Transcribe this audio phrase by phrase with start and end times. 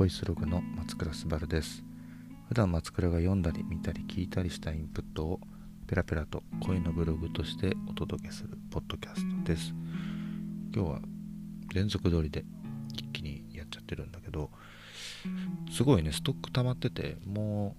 [0.00, 1.84] ボイスログの松倉すばるです。
[2.48, 5.40] 普段松倉が読んだり見たり聞いたりしたインプットを
[5.86, 9.74] ペラペラと声のブログとしてお届けするポッドキャストです。
[10.74, 11.00] 今日は
[11.74, 12.46] 連続撮りで
[12.94, 14.48] 一気にやっちゃってるんだけど
[15.70, 17.76] すごいねストック溜まってても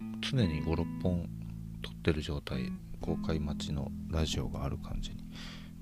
[0.00, 1.28] う常に56本
[1.82, 2.70] 撮ってる状態
[3.00, 5.16] 公開待ちのラジオがある感じに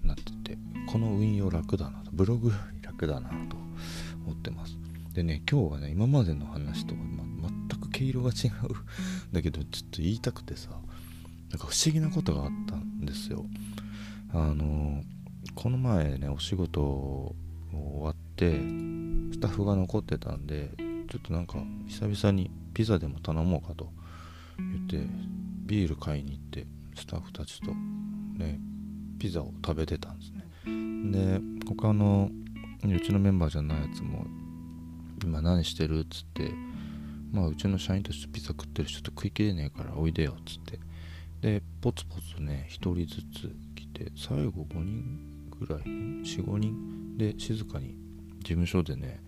[0.03, 0.59] なってて
[0.91, 3.57] この運用楽だなブログより楽だなと
[4.25, 4.82] 思ってます。
[5.15, 7.25] でね今日はね今までの話と、ま、
[7.69, 8.53] 全く毛色が違う。
[9.33, 10.71] だけどちょっと言いたくてさ
[11.51, 13.45] なんか不思議なことがあったんですよ。
[14.33, 15.03] あの
[15.55, 17.35] この前ねお仕事終
[18.03, 18.53] わって
[19.33, 20.71] スタッフが残ってたんで
[21.11, 23.91] ちょっとなんか久々にピザでも頼もうかと
[24.59, 25.07] 言って
[25.67, 27.73] ビール買いに行ってスタッフたちと
[28.39, 28.59] ね
[29.19, 30.43] ピザを食べてたんですね。
[31.13, 32.31] で他の
[32.85, 34.25] うちのメンバーじゃないやつも
[35.23, 36.01] 今何してる？
[36.01, 36.51] っつって。
[37.33, 40.37] まあうちの社員としてピザ食ってる人と食いきれねえからおいでよ。
[40.39, 40.79] っつって。
[41.41, 47.17] でポツポツね1人ずつ来て最後5人ぐらい？45人？
[47.17, 47.97] で静かに
[48.41, 49.21] 事務所でね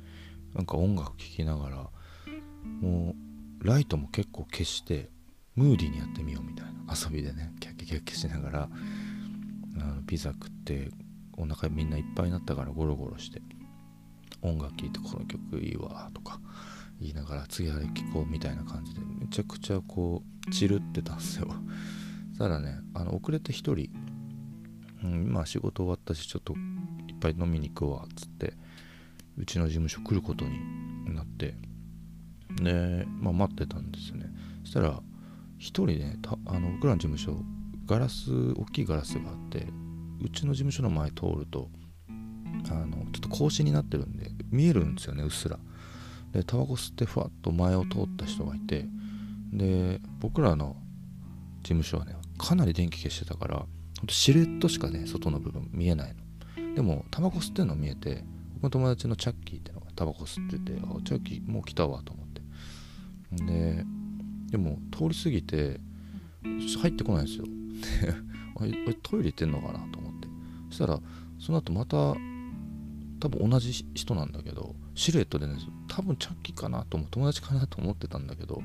[0.55, 1.77] なんか音楽聴きながら
[2.81, 3.15] も
[3.61, 5.09] うライトも結構消して
[5.55, 6.72] ムーディーにやってみようみたいな。
[6.95, 8.69] 遊びでねキャッキャキャッキャしながら
[9.81, 10.91] あのピザ食って
[11.37, 13.41] お腹みんないっぱいになったからゴロゴロして
[14.45, 16.41] 音楽聴いてこの曲いいわとか
[17.00, 21.48] 言いながら次あれ聴こうみたいな感じでめちゃくちゃこうチルってたんですよ。
[22.34, 23.91] し たらねあの遅れて1人、
[25.03, 26.55] うん、今仕事終わったしちょっと
[27.09, 28.55] いっぱい飲みに行くわっつって
[29.37, 31.56] うちの事務所来ることになって
[32.56, 34.31] で、まあ、待ってたんですよね。
[34.65, 35.03] そしたら1
[35.59, 37.42] 人ねあの僕らの事務所
[37.87, 39.67] ガラス大きいガラスがあって
[40.20, 41.70] うちの事務所の前通ると
[42.70, 45.58] あのちょっと格子になってるんで見えるんですよねうっすら。
[46.33, 48.87] でタバコ吸ってふわっと前を通った人がいて
[49.53, 50.76] で僕らの
[51.62, 53.64] 事務所はねかなり電気消してたからほ
[54.03, 56.14] んとシルエットしかね外の部分見えない
[56.56, 56.75] の。
[56.75, 63.44] でもタバコ吸ってるの見えて僕の友達のチャッキーってのがタバコ吸っててあチャッキーもう来たわと思って。
[63.44, 63.84] で
[64.50, 65.81] でも通り過ぎて
[66.43, 67.44] 入ってこないんですよ。
[68.60, 70.28] でトイレ行ってんのかなと思って。
[70.70, 71.00] そしたら
[71.38, 72.14] その後また
[73.25, 75.55] 多分同じ人なんだけどシルエットでね
[75.89, 78.61] 多分チャッキーかなと思友達かなと思ってたんだけど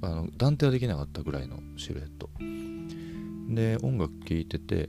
[0.00, 2.30] あの断定はできなかったぐらいのシルエット。
[3.54, 4.88] で音楽聴いてて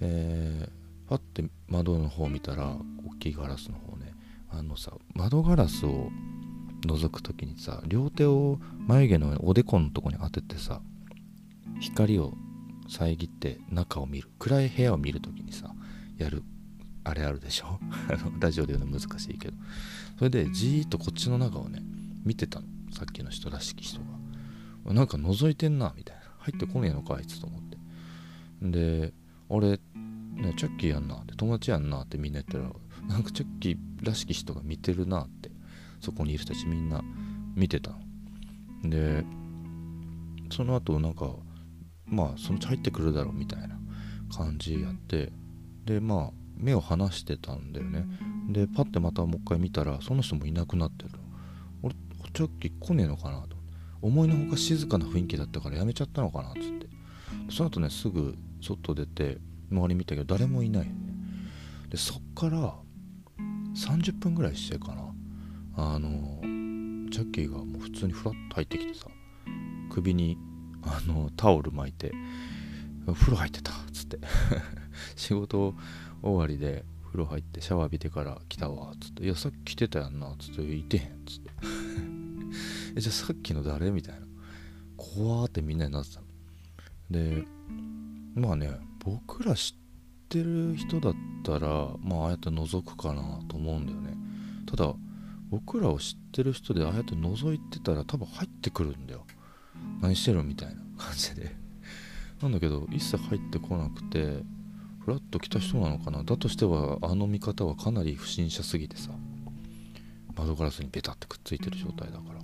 [0.00, 4.14] えー、パッて窓の方見たら大きいガラスの方ね
[4.50, 6.10] あのさ窓ガラスを
[6.86, 10.80] 覗く時にさ両手を眉毛のおでこのとこに当ててさ
[11.80, 12.34] 光を
[12.88, 15.70] 遮って中を見る暗い部屋を見る時にさ
[16.18, 16.42] やる
[17.06, 17.78] あれあるでしょ？
[18.40, 19.56] ラジオで言うの難しいけど。
[20.18, 21.82] それでじーっとこっちの中をね
[22.24, 22.66] 見てたの。
[22.90, 24.00] さっきの人らしき人
[24.84, 24.92] が。
[24.92, 26.22] なんか覗いてんなみたいな。
[26.38, 27.78] 入ってこねえのかあいつと思って。
[28.62, 29.14] で
[29.48, 29.80] 俺
[30.34, 31.16] ねチャッキーやんな。
[31.16, 32.02] って友達やんな。
[32.02, 32.72] ってみんな言ったら
[33.08, 35.50] なんかチャッキーらしき人が見てるなって。
[36.00, 37.02] そこにいる人たちみんな
[37.54, 37.92] 見てた
[38.82, 38.90] の。
[38.90, 39.24] で
[40.50, 41.34] その後なんか
[42.06, 43.78] まあそのうち入ってくるだろうみたいな
[44.34, 45.32] 感じやって。
[45.84, 48.06] でまあ目を離してたんだよね。
[48.48, 51.10] でパッてまたもう一回見たらその人もいなくなってる
[51.82, 51.94] 俺
[52.32, 53.56] チャッキー来ねえのかなと。
[54.02, 56.86] 思いのほか静かな雰囲気だったからやめちゃったのかなっつって。
[57.50, 59.38] その後ねすぐ外出て
[59.70, 60.98] 周り見たけど誰もいないよね。
[61.90, 62.74] でそっから
[63.74, 65.02] 30分ぐらいしてかな。
[65.78, 66.40] あの
[67.10, 69.08] チャッキーがもう普通にフラッと入ってきてさ
[69.90, 70.38] 首に
[70.82, 72.12] あのタオル巻いて
[73.06, 74.18] 風呂入ってたっつって。
[75.16, 75.74] 仕事
[76.22, 81.50] 終わりで風呂入ってシャワー浴びてから来たわっつって「いやさっき来てたやんな」っつって「いてへん」っつって。
[82.96, 84.26] えじゃあさっきの誰みたいな。
[84.96, 86.22] 怖ーってみんなになってた
[87.10, 87.44] で
[88.34, 88.70] まあね
[89.04, 91.14] 僕ら知ってる人だっ
[91.44, 91.68] たら
[92.00, 94.16] まあああやって覗くかなと思うんだよね。
[94.66, 94.94] ただ
[95.48, 99.24] 僕らを知ってる人でああやって覗いてたら多分入ってくるんだよ。
[100.00, 101.54] 何してるみたいな感じで。
[102.42, 104.42] なんだけど一切入ってこなくて
[105.06, 106.24] フラッと来た人なのかな？
[106.24, 109.10] だとしてはあの見方はかなり不審者すぎてさ。
[110.34, 112.40] 窓ガラスにベタってくっついてる状態だから。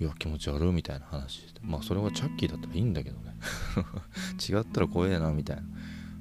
[0.00, 1.60] いや気持ち悪いみたいな話して。
[1.62, 3.36] まあそれはチャッキーだったらいいんだけどね。
[4.48, 5.62] 違ったら怖えなみたいな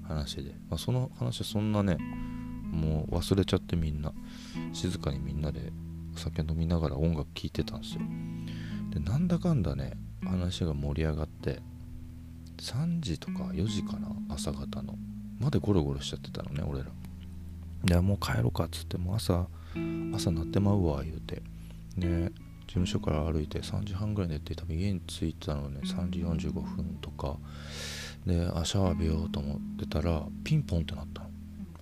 [0.09, 1.95] 話で、まあ、その話はそんなね
[2.69, 4.11] もう忘れちゃってみんな
[4.73, 5.71] 静かにみんなで
[6.13, 8.01] お酒飲みながら音楽聴いてたんですよ。
[8.89, 9.93] でなんだかんだね
[10.25, 11.61] 話が盛り上がって
[12.57, 14.97] 3時とか4時かな朝方の。
[15.39, 16.85] までゴロゴロしちゃってたのね俺ら。
[17.83, 19.47] でもう帰ろうかっつっても朝
[20.13, 21.41] 朝なってまうわ言うて。
[21.97, 22.31] で
[22.67, 27.37] 事務所から歩いて3時半ぐらい寝て多分家に着いたのね3時45分とか。
[28.25, 31.29] であシャワー浴びようと思ってたらピンポンってなったの。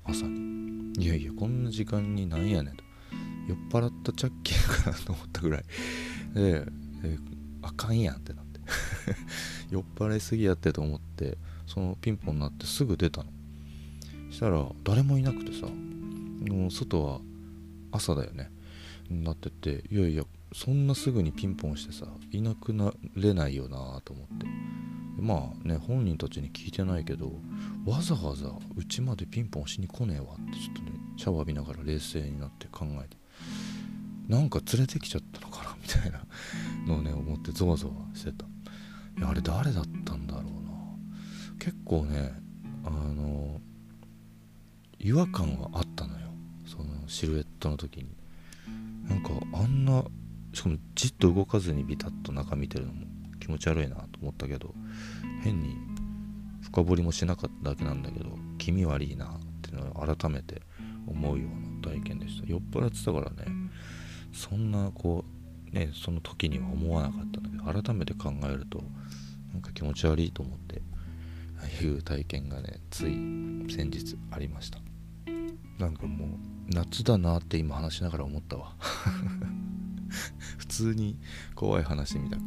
[0.05, 0.93] 朝に。
[0.97, 2.83] いやいやこんな時間になんやねんと。
[3.47, 5.63] 酔っ払ったチャッキーかなと思ったぐらい。
[6.33, 6.65] で
[7.61, 8.59] あかんやんってなって。
[9.71, 13.29] 酔っ払いすぎやってと思ってそのピンポンになってすぐ出たの。
[14.35, 17.19] したら誰もいなくてさもう外は
[17.91, 18.51] 朝だよね。
[19.09, 24.45] なってていやいやそんなすぐにピンポンしてさいなくなれないよなと思って。
[25.17, 27.31] まあね本人たちに聞いてないけど
[27.85, 33.15] わざわざうちまでピンポンしに来ねえわってちょっとねシャワー浴びながら冷静になって考えて
[34.27, 36.25] なんか連れてきちゃったのかな みたいな
[36.85, 38.45] のをね思ってゾワゾワしてた。
[39.17, 40.49] いやあれ誰だったんだろうな。
[41.57, 42.33] 結構ね
[42.83, 43.61] あの
[45.05, 46.29] 違和感はあったのよ。
[46.65, 48.07] そのシルエットの時に。
[49.07, 50.03] なんかあんな
[50.51, 53.05] しかもじっと動かずにビタッと中見てるのも
[53.39, 54.73] 気持ち悪いなと思ったけど
[55.43, 55.75] 変に
[56.63, 59.29] 深掘りもしなかっただけなんだけど気味悪いなっ
[59.61, 60.63] ていうのを改めて
[61.05, 62.47] 思うような体験でした。
[62.47, 63.45] 酔っ払ってたからね
[64.33, 65.23] そんなこ
[65.71, 68.83] うねその時には思わなかったんだけど改めて考えると
[69.53, 70.81] なんか気持ち悪いと思って
[71.59, 73.13] ああいう体験がねつい
[73.69, 74.84] 先日ありました。
[75.77, 76.29] なんかもう
[76.69, 78.75] 夏だなって今話しながら思ったわ。
[80.57, 81.17] 普通に
[81.55, 82.41] 怖い話みたく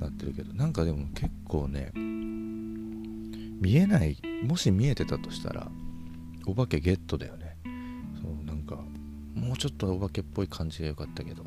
[0.00, 0.52] なってるけど。
[0.54, 5.68] なんかでも結構ね見えないもし見えてたとしたら
[6.46, 7.56] お化けゲットだよね。
[8.22, 8.76] そうなんか
[9.34, 11.44] もうちょっとお化けっぽい感じが良かったけど。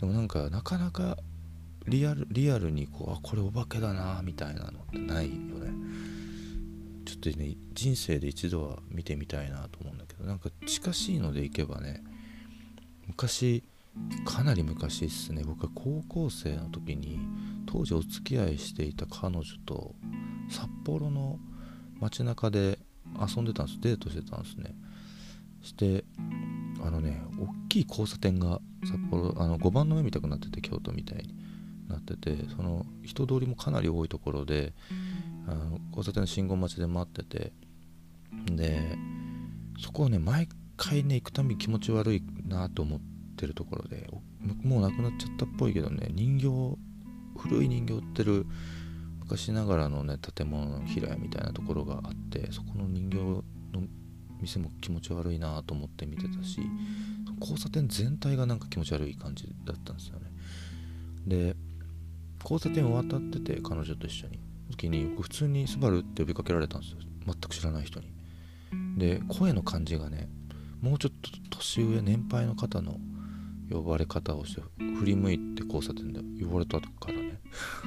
[0.00, 1.16] でもなんかなかなか
[1.86, 5.72] リアルリアルにこうあこれお化けだなみたいなのってないよね。
[7.04, 12.02] ちょっとね人生で一度は見てみたいなと思うんだなんか近しいのでいけばね
[13.06, 13.62] 昔
[14.24, 15.42] かなり昔っすね。
[15.44, 17.20] 僕は高校生の時に
[17.66, 19.94] 当時お付き合いしていた彼女と
[20.50, 21.38] 札幌の
[22.00, 22.78] 街中で
[23.18, 23.80] 遊んでたんです。
[23.80, 24.74] デートしてたんですね。
[25.62, 26.04] して
[26.84, 31.34] あのね大きい交差点が札幌あの5番の目みたくなってて京都みたいに。
[31.86, 34.72] なっててその人通りもかなり多いところで
[35.46, 37.52] あの交差点の信号待ちで待ってて。
[38.46, 38.98] で
[39.78, 43.00] そこをね毎回ね行くたび気持ち悪いなと思っ
[43.36, 44.08] てるところで
[44.62, 46.78] もうなくなっちゃったっぽいけどね人形
[47.38, 48.46] 古い人形売ってる
[49.20, 53.42] 昔ながらのね建物の平屋みたいなところがあってそこの人形の
[54.40, 56.60] 店も気持ち悪いなと思って見てたし
[57.40, 60.26] 交差点全体がなんか気持ち悪い感じだったんですよね。
[61.26, 61.56] で
[62.42, 64.38] 交差点を渡ってて彼女と一緒に。
[64.70, 66.98] 時に普通に「スバルって呼びかけられたんですよ。
[67.26, 68.13] 全く知らない人に。
[68.96, 70.28] で声の感じがね
[70.80, 72.98] もうちょっと年上年配の方の
[73.70, 74.62] 呼ばれ方をして
[74.98, 77.40] 振り向いて交差点で呼ばれたからね。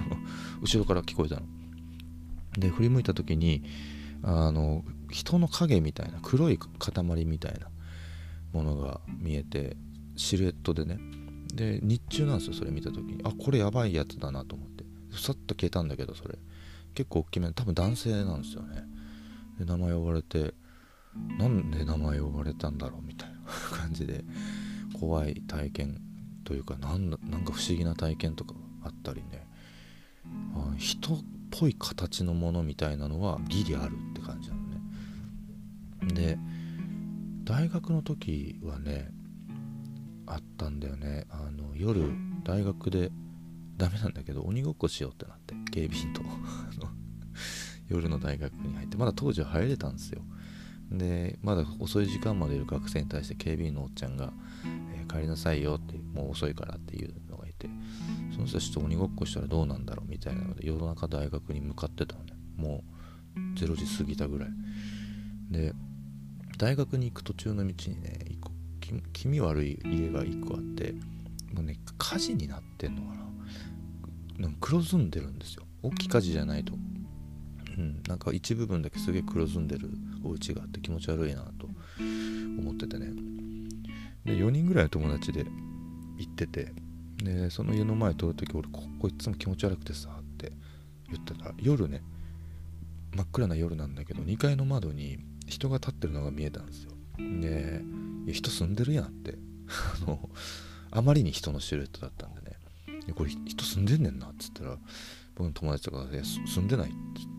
[0.62, 1.44] 後ろから聞こえたの。
[2.57, 3.63] で振り向いた時に
[4.24, 7.69] あの人の影みたいな黒い塊みたいな
[8.51, 9.78] ものが見えて
[10.16, 11.00] シルエットでね。
[11.54, 13.22] で日中なんですよそれ見た時に。
[13.24, 14.86] あこれやばいやつだなと思って。
[15.12, 16.38] さっと消えたんだけどそれ。
[16.95, 18.83] 結構大きめ多分男性なんですよね。
[19.60, 20.56] で名前呼ばれて
[21.38, 24.24] なんで名前呼ばれたんだろうみたいな感じで
[25.00, 26.02] 怖い体験
[26.44, 29.47] というかなんなんか不思議な体験とかあったりね。
[30.56, 31.18] あ人っ
[31.52, 34.78] ぽい形のものみたいなのはギリあるって感じなのね。
[36.14, 36.38] で
[37.44, 39.09] 大学の時はね
[40.26, 41.26] あったんだよね。
[41.30, 42.12] あの夜
[42.44, 43.12] 大学で
[43.78, 46.21] ダメなんだけど鬼ごっこしようってなって警備員と。
[47.88, 50.21] 夜の大学に入ってまだ当時は入れたんですよ。
[50.92, 54.32] でまだ遅い時間までいる学生に対して警備員のおっちゃんが、
[54.96, 57.70] えー、帰りなさいよってもう遅いからっていうのがいて
[58.34, 62.34] その人たちと鬼ごっこしたらどうなんだろうみたいなので夜中大学に向かってたのね。
[62.56, 62.84] も
[63.36, 64.50] う0時過ぎたぐらい。
[65.52, 65.74] で
[66.58, 68.52] 大学に行く途中の道にね一個
[69.14, 70.94] 気味悪い家が1個あって
[71.54, 73.28] もうね火事になってんのかな。
[74.40, 75.64] なんか黒ずんでるんですよ。
[75.84, 76.74] 大きい火事じゃないと。
[77.78, 79.90] うん、なんか一部分だけすげえ黒ずんでる
[80.24, 81.68] お家があって気持ち悪いなと
[82.60, 83.07] 思っててね。
[84.26, 85.46] で4人ぐらいの友達で
[86.18, 86.74] 行ってて
[87.24, 90.52] でその家の前通るとき俺ここいつも気持ち悪くてさって
[91.10, 91.46] 言ってた。
[91.46, 92.04] ら夜ね
[93.16, 96.92] 真っ暗な夜なんだけど2階の窓に人が立ってるのが見えたんですよ。
[97.18, 97.81] で
[98.34, 99.38] 人住んでるやんって。
[100.04, 100.30] あの
[100.92, 102.57] あまりに人のシルエットだったんでね。
[103.14, 104.78] これ人住んでんねんなっつったら
[105.36, 107.37] 僕の友達とかが「住んでない」っつって。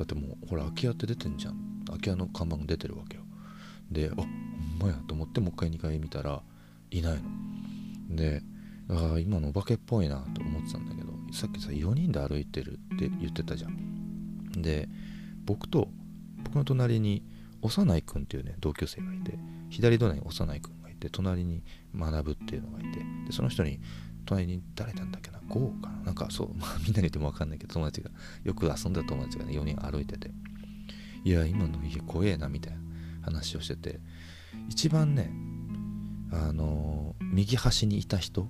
[0.00, 1.82] だってもうほら空き家って出てんじゃん。
[1.86, 3.22] 空き家の看板が出てるわけよ。
[3.90, 4.94] であほんまや。
[5.06, 6.40] と思ってもう一回2回見たら
[6.90, 7.18] いない
[8.08, 8.16] の。
[8.16, 8.42] で
[8.88, 14.52] ああ今のお化けっぽいなと思ってたんだけどさっきさ4人で歩いてるって言ってたじゃん。
[14.52, 14.88] で
[15.44, 15.90] 僕と
[16.44, 17.22] 僕の隣に
[17.60, 19.38] 幼い君っていうね同級生がいて
[19.68, 21.62] 左隣に幼い君がいて隣に
[21.94, 23.80] 学ぶっていうのがいてでその人に
[24.24, 28.10] 隣に誰なんだっけなゴーかなかそう、まあ、 みんなに言っても分かんないけど友達が
[28.44, 30.30] よく遊んだ友達がね4人歩いてて
[31.24, 32.80] いや今の家怖えなみたいな
[33.22, 34.00] 話をしてて
[34.68, 35.30] 一番ね
[36.32, 38.48] あのー、右端にいた人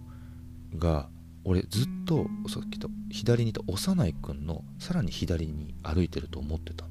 [0.77, 1.09] が
[1.45, 6.87] 俺ずっとさっきと左にいた幼い君のさらに左に歩いてると思ってた。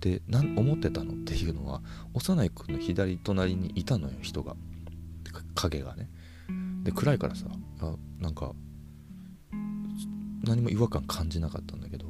[0.00, 1.82] でなん思ってたのっていうのは
[2.14, 4.54] 幼い君の左隣にいたのよ人が
[5.56, 6.08] 影がね
[6.84, 7.46] で暗いからさ
[7.80, 8.52] あなんか
[10.44, 12.08] 何も違和感感じなかったんだけど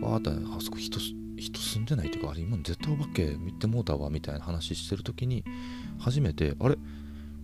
[0.00, 0.98] わーってあそこ人
[1.36, 5.44] 人住んでないっていうかあれ今絶対お化け見てもうたわみたいな話してる時に
[5.98, 6.76] 初めてあれ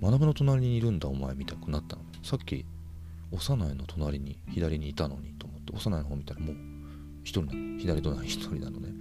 [0.01, 2.03] 学の隣にいるんだお前みたくなったの。
[2.23, 2.67] さっき
[3.31, 6.57] 幼いの隣に左にいたのにと思って幼いの方見たらもう
[7.23, 8.93] 一人なの左隣一人なのね。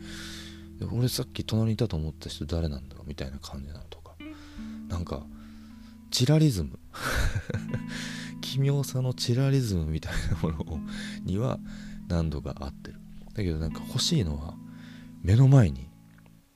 [0.80, 4.16] で俺さっき隣にいたと思った人誰なんだろうみたいな感じなのとか。
[4.88, 5.24] なんか
[6.12, 6.80] チラリズム。
[8.54, 10.80] 奇妙さのチラリズムみたいなもの
[11.24, 11.58] には
[12.08, 13.00] 何度か合ってる。
[13.34, 14.54] だけどなんか欲しいのは
[15.24, 15.90] 目の前に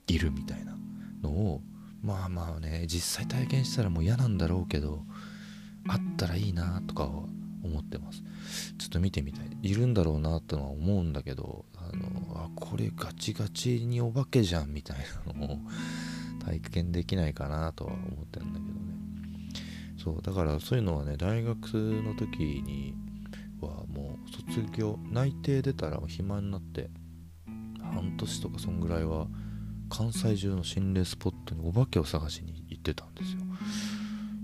[0.06, 0.78] いるみたいな
[1.24, 1.60] のを
[2.00, 5.02] まあまあね実際体験したらもう嫌なんだろうけど
[5.88, 7.08] あったらいいなとかは
[7.64, 8.22] 思ってます。
[8.78, 9.50] ちょっと見てみたい。
[9.60, 15.58] いるんだろうなとは思うんだけどあのあこれガチガチにお化けじゃんみたいなのを
[16.44, 18.97] 体験できないかなとは思ってるんだけどね。
[20.08, 22.94] そうだからそういうのはね大学の時に
[23.60, 26.88] はもう卒業内定出たら暇になって
[27.82, 29.26] 半年とかそんぐらいは
[29.90, 33.38] 関西中の心霊スポットにお化けを探しに行ってたんですよ。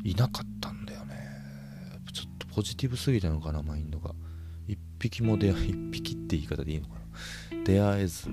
[0.03, 1.15] いなかったんだよね。
[2.13, 4.15] ちょっとポジティブすぎたのかなマインドが。
[4.67, 7.65] 一匹も出会い一匹って言い方でいいのかな。
[7.65, 8.29] 出会えず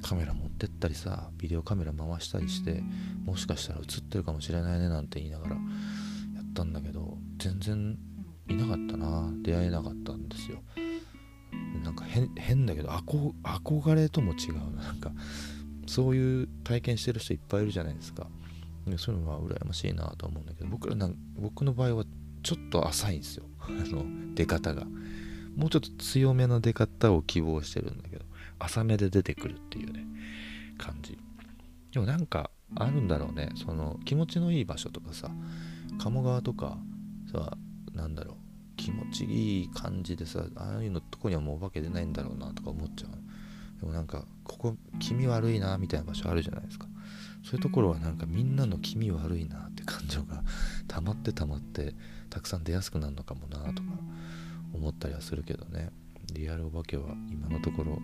[0.00, 2.82] カメラ持ってったりさビデオカメラ回したりして
[3.24, 5.56] もしかしたら映ってるかもしれないねなんて言いながら
[6.54, 7.98] ったんだけど全然
[8.48, 9.32] いなかったな。
[9.42, 10.62] 出会えなかったんですよ。
[11.82, 12.04] なんか
[12.36, 14.92] 変だけど憧れとも違うな。
[14.92, 15.10] んか
[15.86, 18.28] そういう体験してる人いっぱいいるじゃないですか。
[18.86, 22.04] でそういうのは羨ましいなと思うんだけど僕らな僕の場合は
[22.42, 23.44] ちょっと浅いんですよ。
[23.60, 24.86] あの出方が。
[25.56, 28.24] もうちょっと強めの出方を希望してるんだけど
[28.58, 30.04] 浅めで出てくるっていうね
[30.78, 31.16] 感じ。
[31.92, 33.50] でもなんかあるんだろうね。
[33.54, 35.30] その気持ちのいい場所とかさ
[35.98, 36.78] 鴨川とか
[37.32, 37.56] さ
[37.94, 38.36] なんだろう
[38.76, 43.10] 気持ちいい感じでさああいうのとこにはもうお化け出ないんだろうなとか思っちゃう。
[43.80, 46.86] でもなんかここ気味悪いなみたいな場所あるじゃないですか。
[47.42, 50.42] そういうところはなんかみんなの気味悪いなって感情が
[50.88, 51.94] 溜まって溜まって
[52.30, 53.88] たくさん出やすくなるのかもなとか
[54.72, 55.90] 思ったりはするけどね。
[56.32, 57.98] リアルお化けは今のところ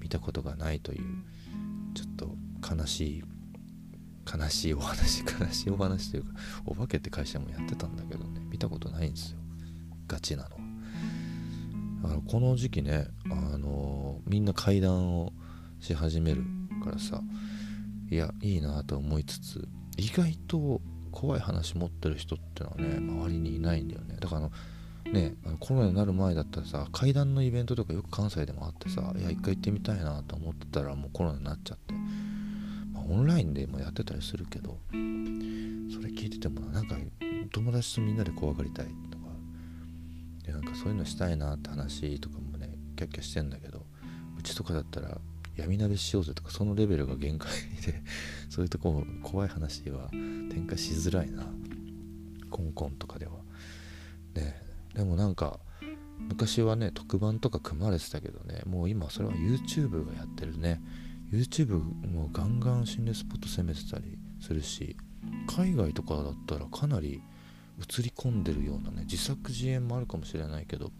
[0.00, 1.04] 見たことがないという
[1.94, 3.24] ちょっと悲しい
[4.38, 6.30] 悲しいお話悲しいお話というか
[6.64, 9.38] お化けって会社もやってたんだけどね見たことないんですよ。
[10.06, 10.56] ガチなの
[12.04, 15.32] あのこの時期ねあのみんな階段を
[15.80, 16.44] し始める
[16.84, 17.20] からさ
[18.10, 24.16] いやいいなと思いつつ意外と怖い話持ってる人ってのはね周りにいないんだよね。
[24.18, 24.52] だからあの
[25.12, 31.94] ねあのコロナになる前だったらさ階段のイベントとかよく関西でもあってさいや一回行ってみたいなと思ってたらもうコロナになっちゃって、
[33.08, 34.98] オンラインでもやってたりするけどそれ
[36.10, 36.96] 聞いててもなんか
[37.52, 39.24] 友達とみんなで怖がりたいとか
[40.44, 43.84] でなんかそういうのしたいなって話とかもねキャッキャしてんだけど
[44.38, 45.18] うちとかだったら
[45.56, 47.50] 闇鍋しようぜとかそのレベルが限界
[47.86, 48.02] で
[48.48, 51.46] そういうとこ怖い話は展開しづらいな。
[52.50, 53.32] コンコンとかでは。
[54.34, 54.62] ね
[54.94, 55.58] でもなんか
[56.18, 60.80] 昔はね特番とか組まれてたけどねもう今それは YouTube がやってるね。
[61.32, 64.96] YouTube もガンガン心霊スポット攻めてたりするし
[65.46, 67.22] 海外とかだったらかなり
[67.80, 70.92] 映り込んでるようなね自作自演もあるかもしれないけど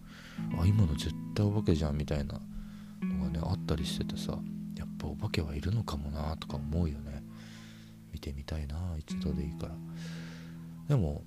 [0.58, 2.40] あ今の絶対お化けじゃんみたいな
[3.02, 4.38] のがねあったりしててさ
[4.78, 7.22] やっぱお化けはいるのかもなとか思うよね。
[8.12, 9.74] 見てみたいな一度でいいから。
[10.88, 11.22] でも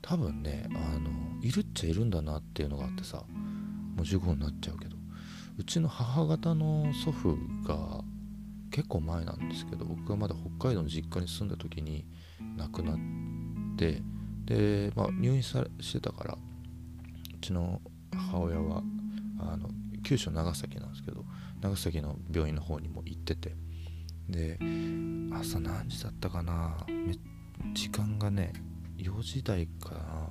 [0.00, 1.10] 多分ねあの
[1.42, 3.24] いるっちゃいるんだなっていうのがあってさも
[3.98, 4.97] う15になっちゃうけど。
[5.58, 7.36] うちの母方の祖父
[7.66, 8.02] が
[8.70, 12.06] 結構前なんですけど僕がまだ北海道の実家に住んだ時に
[12.56, 12.96] 亡くなっ
[13.76, 14.00] て
[14.44, 17.80] で、まあ、入院さしてたからうちの
[18.12, 18.82] 母親は
[19.40, 19.68] あの
[20.04, 21.24] 九州長崎なんですけど
[21.60, 23.56] 長崎の病院の方にも行ってて
[24.28, 24.58] で
[25.32, 26.76] 朝何時だったかな
[27.74, 28.52] 時間がね
[28.96, 30.30] 4時台かな。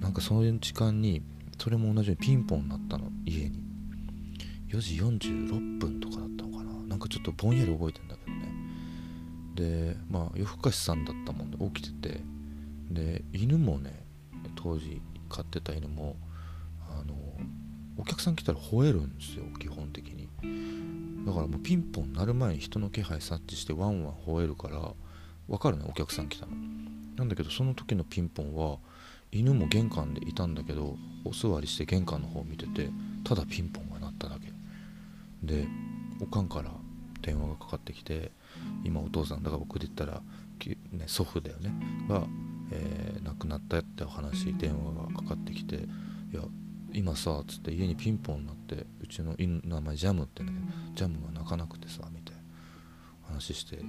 [0.00, 1.22] なんかそういう時間に
[1.58, 3.65] それも同じようにピンポンになったの家に。
[4.68, 6.72] 4時46分とかだったのかな？
[6.86, 8.52] なんかちょっとぼんやり覚えてんだけどね。
[9.54, 12.20] でまあ夜更かしさんだったもんで起きてて。
[12.88, 14.04] で犬もね
[14.54, 16.14] 当時飼ってた犬も
[16.88, 17.14] あの
[17.98, 20.28] お客さん来たら吠えるんですよ基本的に。
[21.26, 24.92] だからもうピンポン鳴る前に人の気配察知してワンワン吠えるから
[25.48, 26.52] 分かるねお客さん来たの。
[27.16, 28.78] なんだけどその時のピンポンは
[29.32, 32.90] 犬も玄関でいたんだけどお座りして玄関の方を見てて
[33.24, 34.52] ただピンポンが鳴っただけ。
[35.46, 35.66] で
[36.20, 36.70] おかんから
[37.22, 38.32] 電話がかかってきて
[38.84, 40.22] 今お父さんだから僕で言ったら、
[40.92, 41.72] ね、祖父だよね
[42.08, 42.24] が、
[42.70, 45.76] えー、亡くなったってお話電話がかかってきて
[46.32, 46.42] 「いや
[46.92, 52.42] 今さ」っつって家にピンポンになってうちの名前ジャムって言うんだけどジャムが泣かなくてさみたいな
[53.34, 53.82] 話してで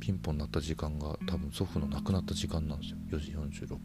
[0.00, 2.96] ピンポン鳴った時間が多分祖父の亡くなった時間なんですよ。
[3.10, 3.32] 4時
[3.64, 3.80] 46分。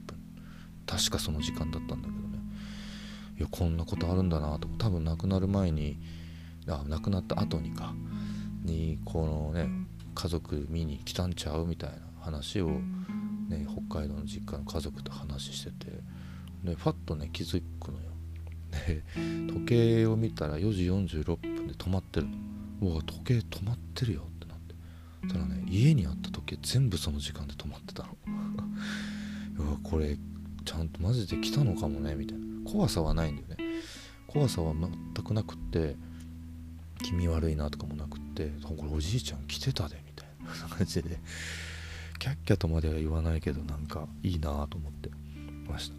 [0.88, 2.40] 確かその時間だったんだけどね。
[3.38, 6.00] いやこんなことあるんだなと多分亡くなる前に
[6.70, 7.94] あ亡くなった後にか。
[8.64, 9.70] にこのね
[10.14, 12.70] 家族見に来たんちゃうみたいな話を、
[13.48, 15.92] ね、北海道の実家の家族と話してて。
[16.64, 18.06] でファッとね気づくのよ。
[18.88, 19.04] で
[19.48, 22.34] 時計を見たら4時46分で止まってるの。
[22.82, 25.34] うわ時計止まってるよってなって。
[25.34, 28.10] ただね家にあった時計全部その時間で止まってたの。
[29.66, 30.18] うわこれ
[30.66, 32.46] ちゃんとマジで来たのかもねみたいな。
[32.70, 33.58] 怖さはないんだよね。
[34.28, 34.92] 怖さは全
[35.24, 35.96] くなくって
[37.04, 40.28] 気味悪いなとかもなくってこれおじいちゃん来てたでみたい
[40.70, 41.20] な感じで
[42.20, 45.10] キャッキャとまでは言わないけどなんかいいなと思って
[45.70, 45.96] ました。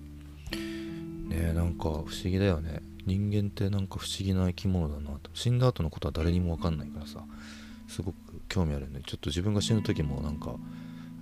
[0.54, 2.80] ねえなんか不思議だよね。
[3.06, 5.30] 人間ってなんか不思議な生き物だなと。
[5.34, 7.24] 死んだ後のことは誰にも分かんないからさ
[7.86, 8.16] すごく
[8.48, 9.00] 興味あるね。
[9.06, 10.56] ちょっと自分が死ぬ時もなんか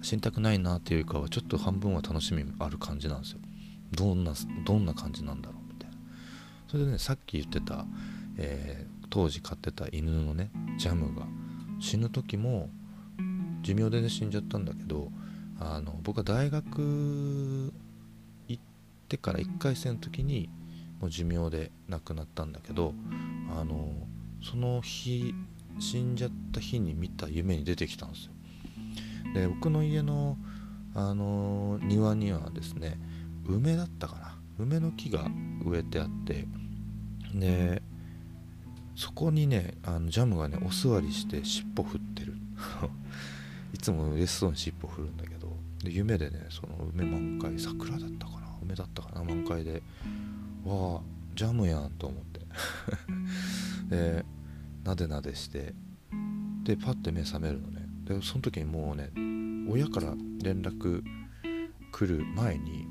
[0.02, 3.38] 死にたくないなっていうかはちょっと半分は楽しみある感じなんですよ。
[3.92, 4.32] どんな
[4.64, 5.96] どんな感じなんだろうみたいな。
[6.68, 7.84] それでねさっき言ってた、
[8.38, 11.26] えー、当時飼ってた犬のねジャムが。
[11.80, 12.68] 死ぬ時も
[13.62, 15.10] 寿命で、ね、死んじゃったんだけど
[15.58, 17.72] あの僕は大学
[18.46, 18.62] 行っ
[19.08, 20.50] てから1回生の時に
[21.00, 22.92] もう寿命で亡くなったんだけど
[23.58, 23.90] あの
[24.42, 25.34] その日
[25.78, 28.32] 死んじゃった日に見た夢に出てきたんですよ。
[29.32, 30.36] で僕の家の、
[30.94, 32.98] あの庭にはですね
[33.46, 34.38] 梅だったかな。
[34.58, 35.26] 梅の木が
[35.64, 36.46] 植えてあって
[37.34, 37.82] で
[38.96, 42.34] そこにねあのジャムがねお座りして尻尾振ってる。
[43.74, 45.54] いつも嬉しそうに尻尾振るんだけど
[45.84, 48.48] で夢でねその梅満開桜だったかな。
[48.62, 49.22] 梅だったかな。
[49.22, 49.82] 満開で
[50.64, 51.00] わあ
[51.34, 52.40] ジャムやんと思って。
[53.90, 54.24] で
[54.82, 55.74] なでなでして
[56.64, 57.86] でパッて目覚めるのね。
[58.04, 59.10] でその時にもうね
[59.70, 61.02] 親から連絡
[61.92, 62.86] 来る前に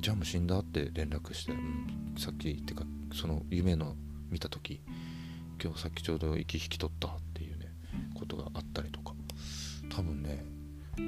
[0.00, 3.96] ジャム死んだって連絡して、うん、さっきってかその夢の
[4.30, 4.80] 見た時
[5.62, 7.66] 今日さっきちょうど息引き取ったっていうね
[8.14, 9.14] ことがあったりとか。
[9.90, 10.44] 多分ね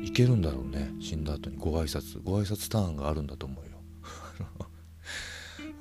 [0.03, 1.57] いけるんだろうね死んだ後に。
[1.57, 2.21] ご挨拶。
[2.23, 3.83] ご挨拶ターンがあるんだと思うよ、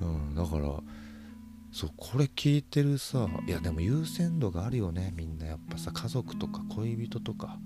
[0.00, 0.80] うん、だから
[1.72, 5.46] そうこれ聞いてるさいやでも優先度があるよねみんな。
[5.46, 7.58] やっぱさ家族とか恋人とか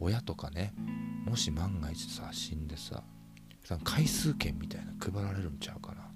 [0.00, 0.74] 親とかね。
[1.26, 3.02] もし万が一さ死んでさ
[3.84, 6.10] 回数券みたいな配られるんちゃうかな。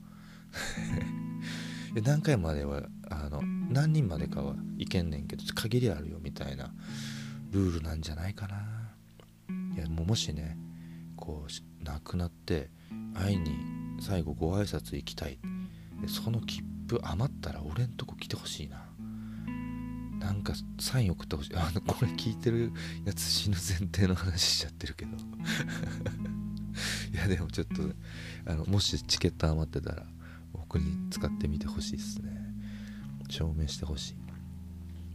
[1.95, 6.73] で何回まではあの何人までかはいけんねんけど限りあるよみたいな
[7.51, 8.57] ルールなんじゃないかな。
[9.75, 10.57] いやもうもしね
[11.17, 12.71] こう亡くなって
[13.15, 13.57] 会いに
[14.01, 15.39] 最後ご挨拶行きたい。
[16.01, 18.89] でその切符余ったら俺んとこ来てほしいな。
[20.19, 21.57] なんかサイン送ってほしい。
[21.57, 22.73] あのこれ聞いてる
[23.05, 25.17] やつ死ぬ前提の話しちゃってるけど。
[27.13, 27.83] いやでもちょっと
[28.51, 30.07] あのもしチケット余ってたら
[30.53, 32.31] 僕に使ってみてほしいですね。
[33.29, 34.15] 証明してほしい。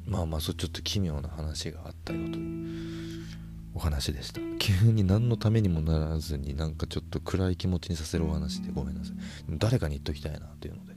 [0.06, 3.26] まあまあそうちょっと奇妙な話があったよという
[3.74, 4.42] お話でした。
[4.60, 9.16] 急に何のためにもならずになんかちょっと暗い気持ちにさせるお話でごめんなさい。
[9.58, 10.94] 誰かに言っときたいなというので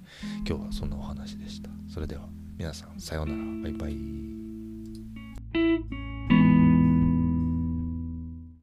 [0.48, 1.70] 今日はそんなお話でした。
[1.92, 3.40] それでは皆さんさようなら。
[3.62, 3.96] バイバイ。